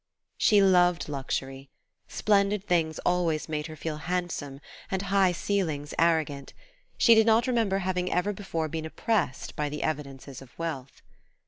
She 0.35 0.63
loved 0.63 1.07
luxury: 1.09 1.69
splendid 2.07 2.65
things 2.65 2.97
always 3.05 3.47
made 3.47 3.67
her 3.67 3.75
feel 3.75 3.97
handsome 3.97 4.59
and 4.89 4.99
high 5.03 5.31
ceilings 5.31 5.93
arrogant; 5.99 6.55
she 6.97 7.13
did 7.13 7.27
not 7.27 7.45
remember 7.45 7.77
having 7.77 8.11
ever 8.11 8.33
before 8.33 8.67
been 8.67 8.85
oppressed 8.87 9.55
by 9.55 9.69
the 9.69 9.83
evidences 9.83 10.41
of 10.41 10.57
wealth. 10.57 11.03